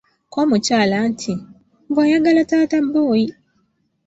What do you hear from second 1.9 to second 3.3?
ayagala taata boy!